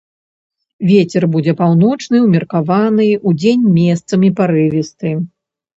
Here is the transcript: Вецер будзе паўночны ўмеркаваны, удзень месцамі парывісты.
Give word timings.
Вецер 0.91 1.23
будзе 1.35 1.53
паўночны 1.61 2.17
ўмеркаваны, 2.25 3.07
удзень 3.33 3.65
месцамі 3.79 4.35
парывісты. 4.43 5.09